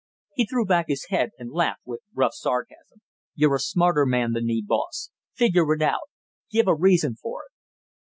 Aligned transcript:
He 0.33 0.47
threw 0.47 0.65
back 0.65 0.87
his 0.87 1.05
head 1.09 1.29
and 1.37 1.51
laughed 1.51 1.81
with 1.85 1.99
rough 2.15 2.33
sarcasm. 2.33 3.01
"You're 3.35 3.53
a 3.53 3.59
smarter 3.59 4.03
man 4.03 4.31
than 4.33 4.47
me, 4.47 4.63
boss; 4.65 5.11
figure 5.35 5.71
it 5.75 5.81
out; 5.83 6.09
give 6.49 6.67
a 6.67 6.73
reason 6.73 7.13
for 7.13 7.43
it!" 7.43 7.51